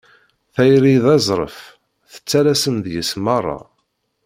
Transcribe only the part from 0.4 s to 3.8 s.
Tayri d azref, tettalasem deg-s merra.